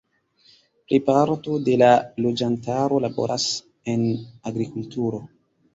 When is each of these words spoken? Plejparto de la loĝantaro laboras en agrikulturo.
Plejparto 0.91 1.59
de 1.69 1.75
la 1.83 1.91
loĝantaro 2.27 3.01
laboras 3.07 3.47
en 3.95 4.11
agrikulturo. 4.53 5.27